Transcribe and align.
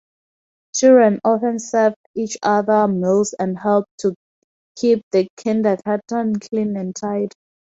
Children 0.73 1.19
often 1.23 1.59
served 1.59 1.95
each 2.15 2.35
other 2.41 2.87
meals 2.87 3.33
and 3.37 3.55
helped 3.55 4.03
keep 4.75 5.03
the 5.11 5.27
kindergarten 5.37 6.39
clean 6.39 6.75
and 6.75 6.95
tidy. 6.95 7.29